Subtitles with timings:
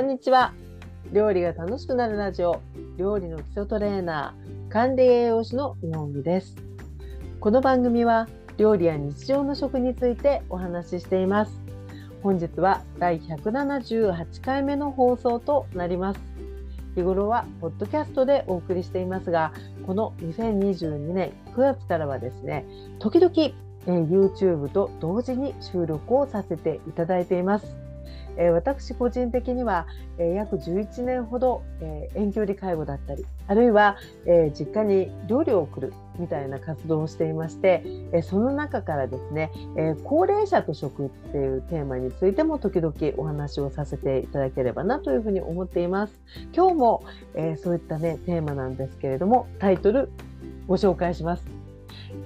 [0.00, 0.54] こんにちは。
[1.12, 2.62] 料理が楽しくなるラジオ。
[2.96, 4.72] 料理の基礎トレーナー。
[4.72, 6.56] 管理栄養士の日本木です。
[7.38, 8.26] この番組は
[8.56, 11.52] 料理や日常の食についてお話ししています。
[12.22, 16.20] 本日は第178回目の放送となります。
[16.94, 19.52] 日頃はポッドキャストでお送りしていますが
[19.86, 22.64] この2022年9月からはですね
[23.00, 23.54] 時々え
[23.86, 27.79] YouTube と同時に収録をさせていただいています。
[28.36, 29.86] え私個人的には、
[30.18, 46.20] え約11年ほど、え遠距離介護だったりあるいは、え実家に料理を送るみたいな活動をしていまして、えその中からですね、え高齢者と食っていうテーマについても時々お話をさせていただければなというふうに思っています。
[46.54, 47.02] 今日も、
[47.34, 50.10] えそういったねテーマなんですけれどもタイトル
[50.66, 51.44] ご紹介します。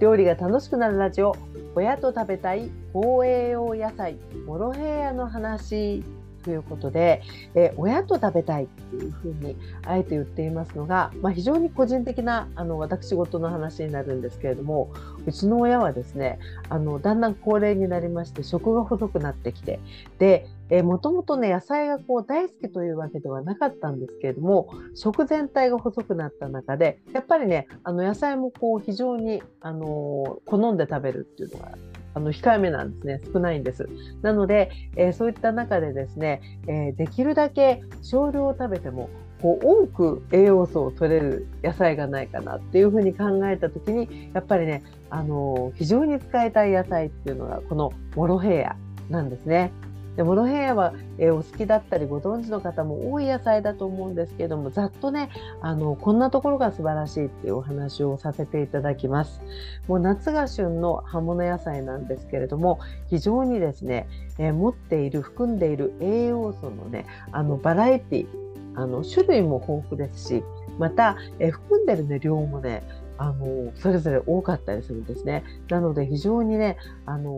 [0.00, 1.36] 料理が楽しくなるラジオ
[1.74, 6.04] 親と食べたい高栄用野菜モロヘイヤの話。
[6.44, 7.22] ということで、
[7.54, 9.56] え親と食べたいっていうふうに
[9.86, 14.92] あえて言っていますのが、まあ、非常に個人的なあの私事の話になるんですけれども
[15.26, 19.80] うちの親はですねあのだんだん高齢になりまして食が細くなってきて
[20.18, 20.46] で
[20.82, 31.72] もともとね野菜がこう大好きというわけではなかったんですけれども食全体が細くなった中でやっぱりねあの野菜もこう非常にあの好んで食べるっていうのが
[32.14, 33.88] あの控えめなんですね少ないんです
[34.22, 39.10] なので、えー、そういった中でですね、えー、できるだけ少量を食べても
[39.42, 48.76] こう多く栄養素を取れる野菜がないかなっていうふうに考えた時にやっぱりねあの非常に使いたい野菜っていうのがこのモロヘイヤ
[49.10, 49.70] なんですね。
[50.16, 59.40] でモロヘイヤは、えー、お好きだったりご存知の方も多い野菜だと思うんですけどもざっとねあのこんなところが素晴らしいっていうお話をさせていただきます。
[59.88, 68.26] もう夏が旬の葉物野菜なんですけれども非常にですね、えー、持っている含んでいる栄養素のねあのバラエティ
[68.76, 70.44] あの種類も豊富ですし
[70.78, 72.82] また、えー、含んでる、ね、量もね
[73.16, 75.44] あのそれぞれ多かったりするんですね。
[75.68, 76.76] なので非常にね
[77.06, 77.30] あの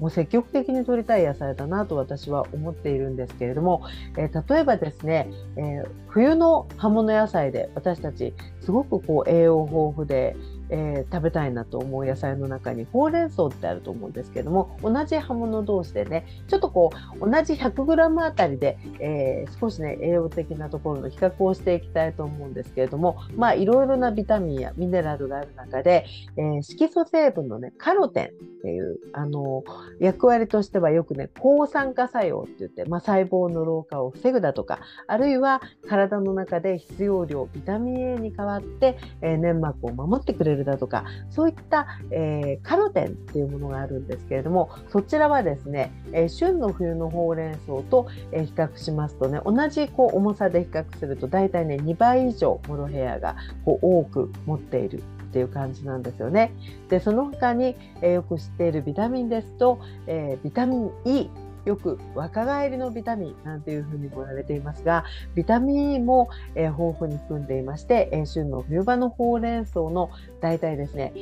[0.00, 3.82] もう積極的に取りたい野菜だなと私は思っているんですけれども、
[4.16, 10.36] えー、例えばですね、えー、冬の葉物野菜で私たちすごくこう栄養豊富で
[10.72, 16.90] えー、食べたいなと思う野菜の中にほうれん草ってあると思うんですけども同じ葉物同士でねちょっとこ
[17.20, 26.06] う同じ 100g あたりで、えー、少しね栄養的なところの比較をしていきたいと思うんですけれどもまあいろいろなビタミンやミネラルがある中で、
[26.38, 28.28] えー、色素成分のねカロテンっ
[28.62, 29.64] ていうあの
[30.00, 55.02] 役割としてはよくね抗酸化作用って言って、まあ、細胞の老化を防ぐだとかあるいは体の中で必要量ビタミン A に代わって、え粘膜を守ってくれるだとかそういった、えー、カロテンっていうものがあるんですけれどもそちらはですね、えー、旬の冬のほうれん草と、え、比較しますとね同じこう重さで比較すると大体ね2倍以上モロヘアがこう多く持っている
[55.32, 56.52] っていう感じなんですよね。
[56.90, 61.30] でその他に、えー、よく知っているビタミンですと、えー、ビタミン E
[61.64, 71.12] よく若返りのビタミンなんていうふうにも言われていますがビタミン E も、えー、豊富に含んでいまして、えー、旬の冬場のほうれん草の大体ですね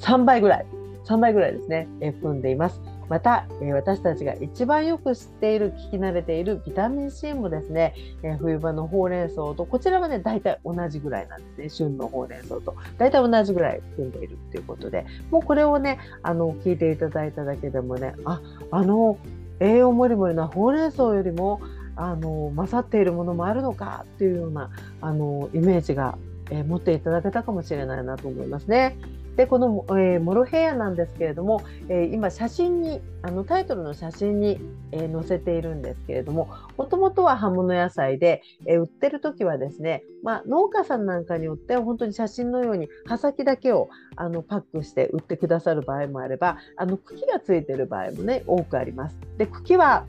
[0.00, 0.66] 3倍ぐらい
[1.04, 2.80] 3倍ぐらいですね、えー、含んでいます。
[3.10, 18.40] また、え私たちが一番よく知っている聞き慣れているビタミン C もですね、え冬場のほうれん草とこちらはね大体同じぐらいなんですね旬のほうれん草と大体同じぐらい含んでいるっていうことでもうこれをねあの聞いていただいただけでもねあ
[18.70, 19.18] あの
[19.60, 21.60] 栄養もりもりなほうれん草よりも
[21.96, 26.16] あの勝っているものもあるのかっていうようなあのイメージが、
[26.50, 28.96] え、持っていただけたかもしれないなと思いますね。
[29.36, 34.60] でこの、えー、モロヘイヤなんですけれども、えー、今写真にあのタイトルの写真に、
[34.92, 49.16] えー、載せているんですけれどももともとは葉物野菜で、え売ってる時はですね、まあ、農家さんなんかによっては本当に写真のように葉先だけをあのパックして売ってくださる場合もあればあの茎がついてる場合もね多くあります。
[49.36, 50.06] で茎は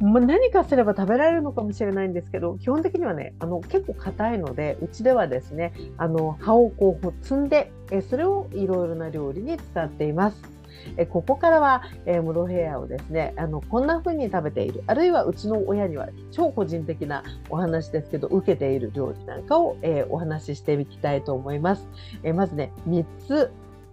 [0.00, 10.58] ま何かすれば食べられるのかもしれないんですけど基本的にはねあの結構硬いのでうちではですねあの葉をこう摘んでえそれをいろいろな料理に使っています。
[10.96, 21.86] えここからは、えモロヘイヤをですねあのこんな風に食べているあるいはうちの親には超個人的なお話ですけど受けている料理なんかを、えお話ししていきたいと思います。
[22.22, 23.50] えまずね3つ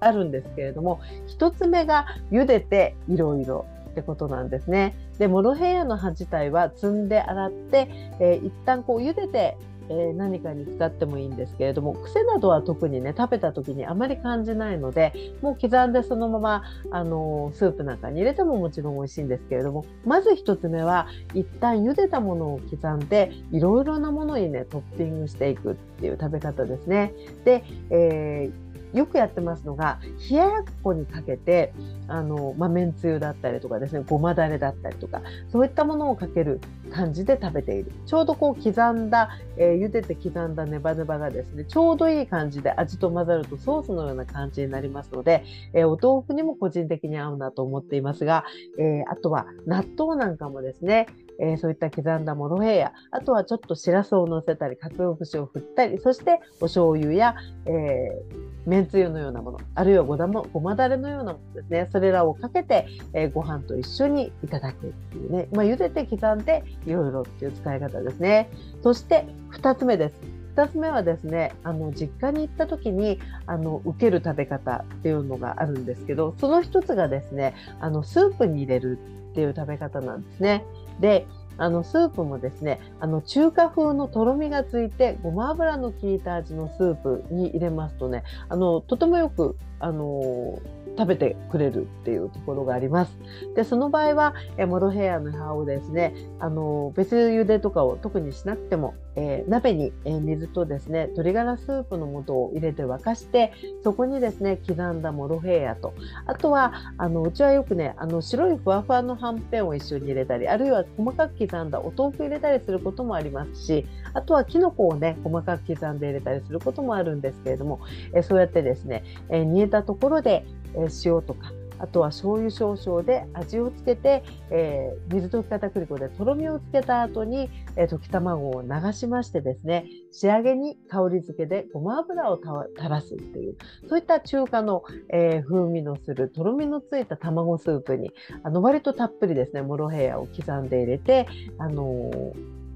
[0.00, 1.00] あるんですけれども
[1.38, 3.66] 1つ目が茹でていろいろ
[3.96, 4.94] ってことなんですね。
[5.18, 7.88] でモロヘイヤの葉自体は摘んで洗って、
[8.20, 9.56] えー、一旦こう茹でて
[9.88, 15.12] え、何かに使ってもいいんですけれども癖などは特にね食べた時にあまり感じないので
[15.42, 27.14] もう刻んでそのままあのスープなんかに入れてももちろん美味しいんですけれどもまず1つ目は一旦茹でたものを刻んでいろいろなものにねトッピングしていくっていう食べ方ですね。
[27.44, 28.65] で、えー
[28.96, 30.00] よくやってますのが
[30.30, 31.72] 冷ややっこにかけて
[32.08, 35.20] あの、まあ、めんつゆだったりとかですねごまだれだったりとか
[35.52, 36.60] そういったものをかける
[36.90, 37.92] 感じで食べている。
[38.06, 45.44] ちょうどこう刻んだ、えー、茹でて刻んだネバネバがですねちょうどいい感じで味と混ざるとソースのような感じになりますので、
[45.74, 48.44] えー、お豆腐にも個人的に合うなと思っていますが、
[48.78, 51.06] えー、あとは納豆なんかもですね
[51.40, 57.34] えー、そういった刻んだモロヘイヤあとはちょっとしらすをのせたり鰹節を振ったりそしてお醤油や、
[57.66, 61.88] えー、めんつゆのようなものあるいはごだまごまだれのようなものですね。
[61.92, 68.50] それらをかけて、えー、ご飯と一緒にいただくっていうね、まあ、茹でて刻んでいろいろっていう使い方ですね。
[68.82, 70.36] そして2つ目です。
[70.56, 78.98] 2つ目はですねあの実家に行った時にあの受ける食べ方っていうのがあるんですけどその1つがですねあのスープに入れる
[79.32, 80.64] っていう食べ方なんですね。
[81.00, 81.26] で
[81.58, 90.60] あのスープもですねあの中華風のとろみがついてごま油の効いた味のスープに入れますとねあのとてもよくあの
[90.98, 93.12] 食べてくれるっていうところがあります。
[93.54, 103.52] でその場合はえモロヘアの葉をですねあの別茹でとかを特にしなくても、えー、鍋に、え水とですね鶏ガラスープの素を入れて沸かして
[103.82, 105.94] そこにですね刻んだモロヘアと
[106.26, 117.80] あとはあのうちはよくねあの白いふわふわのはんぺんを一緒に入れたりあるいは細かく刻んだお豆腐入れたりすることもありますしあとはきのこをね細かく刻んで入れたりすることもあるんですけれども、
[118.14, 132.38] えそうやってですね、え煮えたところでえ塩とかあとは醤油少々で味をつけて、えー、水溶き片栗粉でとろみをつけた後に、えー、溶き卵を流しましてですね仕上げに香り付けでごま油を
[132.76, 133.56] 垂らすっていう
[133.88, 134.82] そういった中華の、
[135.12, 138.10] えー、風味のするとろみのついた卵スープに
[138.42, 141.26] あの割とたっぷりですねモロヘイヤを刻んで入れて、
[141.58, 142.10] あの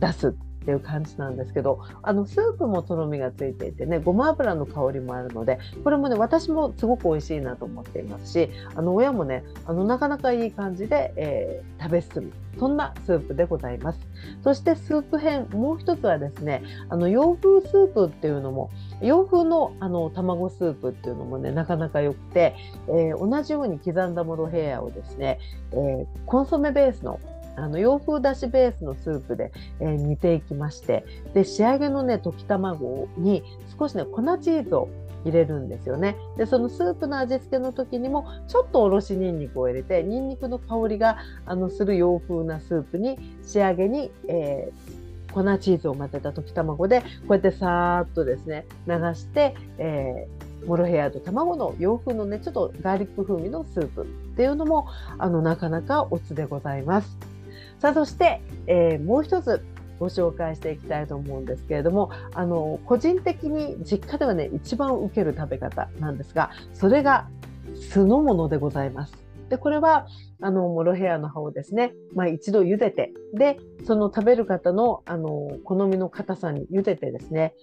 [0.00, 0.47] 出す。
[0.68, 14.00] っていう感じなんですけどあのスープもとろみがついていてねごま油の香りもあるのでこれもね私もすごく美味しいなと思っていますしあの親もねあのなかなかいい感じで、えー、食べ進むそんなスープでございます。
[14.42, 18.70] そしてスープ編もう一つはですねあの洋風スープっていうのも
[19.00, 22.56] 洋風のあの卵スープっていうのもねなかなか良くて、
[22.88, 25.38] えー、同じように刻んだモロヘイヤをですね、
[25.72, 27.20] えー、コンソメベースの
[27.58, 33.42] あの洋風だしベースのスープで、えー、煮ていきましてで仕上げのね溶き卵に
[33.78, 34.88] 少しね粉チーズを
[35.24, 54.06] 入れるんですよねでそのスープの味付けの時にもちょっとおろしにんにくを入れてにんにくの香りがあのする洋風なスープに仕上げに、えー、粉チーズを混ぜた溶き卵でこうやってさーっとですね流して、えー、モロヘアと卵の洋風のねちょっとガーリック風味のスープっ
[54.36, 54.86] ていうのも
[55.18, 57.37] あのなかなかおつでございます。
[57.78, 59.64] さあそして、えー、もう一つ
[59.98, 67.28] ご紹介していきたいと思うんですけれどもあの個人的に実家ではね一番受ける食べ方なんですがそれが
[67.74, 69.28] 酢の物でございます。
[69.48, 70.06] でこれは
[70.40, 77.54] あのモロヘアの葉をですね、まあ、一度茹でてでその食べる方のあの好みの硬さに茹でてですね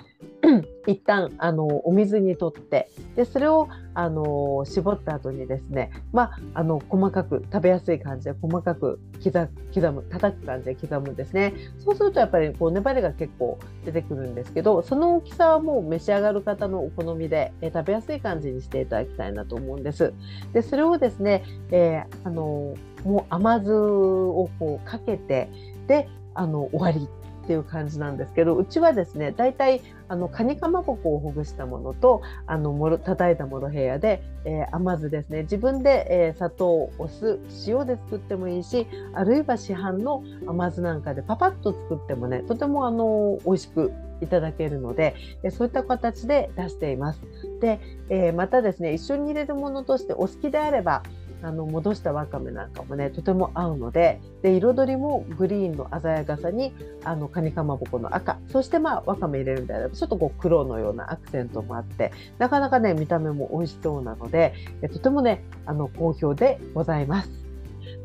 [0.88, 20.14] 一旦あのお水にとってでそれをあの絞った後にですね、まあ、あの細かく食べやすい感じで細かく刻刻む叩く感じで刻むんですねそうするとやっぱりこう粘りが結構出てくるんですけどその大きさはもう召し上がる方のお好みで、え食べやすい感じにしていただきたいなと思うんです。
[20.54, 25.50] でそれをですね、えー、あのもう甘酢をこうかけて
[25.88, 27.08] であの終わり
[27.46, 47.22] っていう感じなんですけどうちはですね大体あのカニかまぼこをほぐしたものとあのもろ叩いたモロヘイヤで、えー、甘酢ですね自分で、えー、砂糖お酢塩で作ってもいいしあるいは市販の甘酢なんかでパパッと作ってもねとてもあの美味しくいただけるので、えそういった形で出しています。
[47.60, 51.04] で、えー、またですね一緒に入れるものとしてお好きであれば
[51.42, 56.74] あの戻したわかめなんかもねとても合うのでで彩りもグリーンの鮮やかさに
[57.04, 64.54] あのカニかまぼこの赤そしてまあわかめ入れるんであればちょっとこう黒のようなアクセントもあってなかなかね見た目も美味しそうなので
[64.92, 67.45] とてもねあの好評でございます。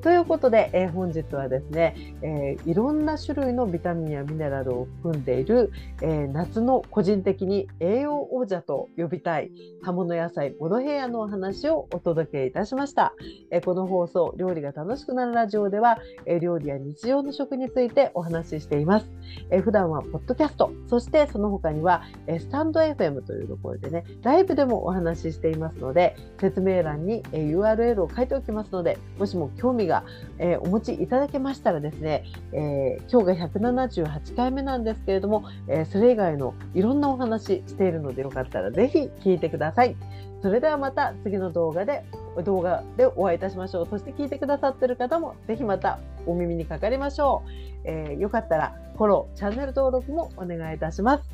[0.02, 9.50] ということで、えー、本日はですね、えー、いろんな種類のビタミンやミネラルを含んでいる、えー、夏の個人的に栄養王者と呼びたい
[9.82, 13.12] 葉物野菜ボドヘアのお話をお届けいたしました。
[13.50, 19.06] えこの放送料理が楽しくなるラジオでは、え料理や日常の食についてお話ししています。
[19.50, 30.04] え普段はポッドキャスト、そしてその他には、えスタンド FM というところでね、ライブでもお話ししていますので、説明欄に、え URL を書いておきますので、もしも興味が、が
[30.38, 39.96] えお持ちいただけましたらですね、えー、今日が178回目なんですけれども、えー、それ以外のいろんなお話しているのでよかったらぜひ聞いてください。
[40.42, 42.02] それではまた次の動画で
[42.44, 43.88] 動画でお会いいたしましょう。
[43.90, 47.50] そして聞いてくださってる方もぜひまたお耳にかかりましょう。
[47.84, 51.24] えー、よかったらフォロー、チャンネル登録もお願いいたします。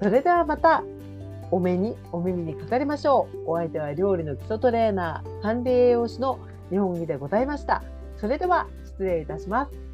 [0.00, 0.84] それではまた
[1.50, 3.52] お目にお耳にかかりましょう。
[3.52, 6.38] お相手は料理の基礎トレーナー、管理栄養士の
[6.70, 7.82] 日本木でございました。
[8.22, 9.91] それでは失礼いたします。